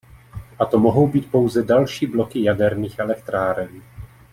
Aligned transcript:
A 0.59 0.65
to 0.65 0.79
mohou 0.79 1.07
být 1.07 1.31
pouze 1.31 1.63
další 1.63 2.05
bloky 2.07 2.43
jaderných 2.43 2.99
elektráren. 2.99 3.81